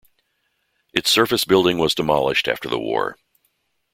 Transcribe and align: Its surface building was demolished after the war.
Its 0.95 1.11
surface 1.11 1.45
building 1.45 1.77
was 1.77 1.93
demolished 1.93 2.47
after 2.47 2.67
the 2.67 2.79
war. 2.79 3.19